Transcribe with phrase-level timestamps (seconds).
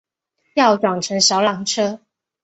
[0.55, 2.01] 要转乘小缆车